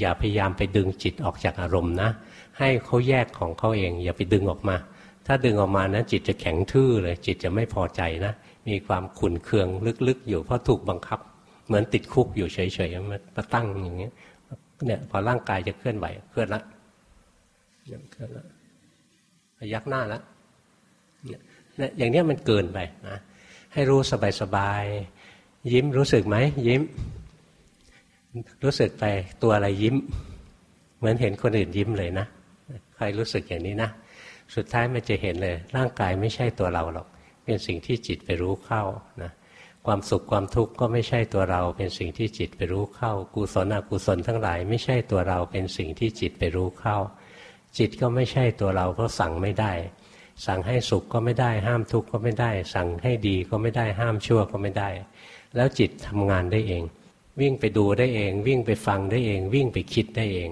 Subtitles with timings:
[0.00, 2.10] อย่าพยายามไปดึงจิตออกจากอารมณ์นะ
[2.58, 4.76] ให้เขาแยกของเขาเอง อย่าไปดึงออกมา
[5.26, 8.32] ถ้าดึงออกมานะจิตจะแข็งทื่อเลยจิตจะไม่พอใจนะ
[8.68, 9.68] มีความขุนเคือง
[10.08, 11.20] ลึกๆ อยู่เพราะถูกบังคับ
[11.66, 12.58] เหมือนติดคุกอยู่เฉ
[12.88, 14.12] ยๆมันมาตั้งอย่างเงี้ย
[14.86, 16.62] เนี่ยพอร่างกายจะเคลื่อนไหวเคลื่อนละ
[18.12, 18.44] เคลื่อนละ
[19.58, 20.22] พยักหน้าล้ว
[21.28, 22.78] เนี่ยอย่างนี้มันเกินไป
[23.08, 23.18] นะ
[23.72, 24.00] ให้รู้
[24.40, 26.36] สบายๆยิ้มรู้สึกไหม
[26.66, 26.82] ยิ้ม
[28.64, 29.04] รู้สึกไป
[29.42, 29.96] ตัวอะไรยิ้ม
[30.98, 32.26] เหมือนเห็นคนอื่นยิ้มเลยนะ
[32.96, 33.90] ใครรู้สึกอย่างนี้นะ
[34.54, 37.06] สุดท้ายมันจะเห็นเลย ร่างกายไม่ใช่ตัวเราหรอก
[37.44, 38.82] เป็นสิ่งที่จิตไปรู้เข้า
[39.22, 39.32] นะ
[39.86, 46.96] ความสุขความทุกข์ก็ไม่ใช่ตัวเรา เป็นสิ่งที่จิตไปรู้เข้า กุศลอกุศลทั้งหลาย ไม่ใช่ตัวเราเป็นสิ่งที่จิตไปรู้เข้า
[47.78, 49.72] จิตก็ไม่ใช่ตัวเราเพราะสั่งไม่ได้
[50.46, 54.88] สั่งให้สุขก็ไม่ได้ ห้ามทุกข์ก็ไม่ได้ สั่งให้ดีก็ไม่ได้ห้ามชั่วก็ไม่ได้
[55.56, 56.82] แล้วจิตทำงานได้เอง
[57.40, 60.50] วิ่งไปดูได้เอง วิ่งไปฟังได้เอง วิ่งไปคิดได้เอง